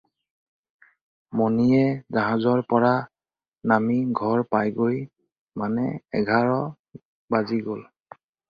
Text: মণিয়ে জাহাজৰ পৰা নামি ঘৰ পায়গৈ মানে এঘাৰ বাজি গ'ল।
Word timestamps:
মণিয়ে 1.41 1.81
জাহাজৰ 2.17 2.63
পৰা 2.73 2.93
নামি 3.73 3.99
ঘৰ 4.23 4.43
পায়গৈ 4.55 4.99
মানে 5.63 5.87
এঘাৰ 6.23 6.53
বাজি 7.37 7.65
গ'ল। 7.71 7.89